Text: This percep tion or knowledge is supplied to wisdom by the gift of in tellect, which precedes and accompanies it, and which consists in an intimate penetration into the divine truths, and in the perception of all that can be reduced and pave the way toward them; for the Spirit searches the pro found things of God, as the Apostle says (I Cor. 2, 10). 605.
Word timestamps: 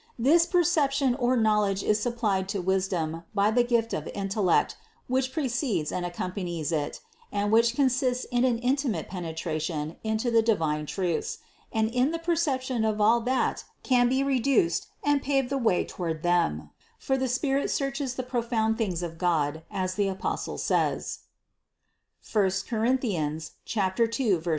This 0.17 0.47
percep 0.47 0.89
tion 0.89 1.13
or 1.13 1.37
knowledge 1.37 1.83
is 1.83 1.99
supplied 1.99 2.49
to 2.49 2.59
wisdom 2.59 3.21
by 3.35 3.51
the 3.51 3.63
gift 3.63 3.93
of 3.93 4.07
in 4.15 4.29
tellect, 4.29 4.75
which 5.07 5.31
precedes 5.31 5.91
and 5.91 6.07
accompanies 6.07 6.71
it, 6.71 7.01
and 7.31 7.51
which 7.51 7.75
consists 7.75 8.25
in 8.31 8.43
an 8.43 8.57
intimate 8.57 9.07
penetration 9.09 9.97
into 10.03 10.31
the 10.31 10.41
divine 10.41 10.87
truths, 10.87 11.37
and 11.71 11.87
in 11.91 12.09
the 12.09 12.17
perception 12.17 12.83
of 12.83 12.99
all 12.99 13.21
that 13.21 13.63
can 13.83 14.09
be 14.09 14.23
reduced 14.23 14.87
and 15.03 15.21
pave 15.21 15.51
the 15.51 15.59
way 15.59 15.85
toward 15.85 16.23
them; 16.23 16.71
for 16.97 17.15
the 17.15 17.27
Spirit 17.29 17.69
searches 17.69 18.15
the 18.15 18.23
pro 18.23 18.41
found 18.41 18.79
things 18.79 19.03
of 19.03 19.19
God, 19.19 19.61
as 19.69 19.93
the 19.93 20.07
Apostle 20.07 20.57
says 20.57 21.19
(I 22.35 22.49
Cor. 22.67 22.97
2, 22.97 22.97
10). 22.97 23.39
605. 23.65 24.47